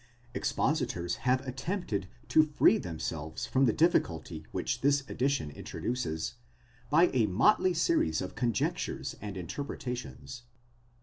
[0.33, 6.33] Expositors have attempted to free themselves from the difficulty which this addition introduces,
[6.89, 10.41] by a motley series of conjectures and interpretations.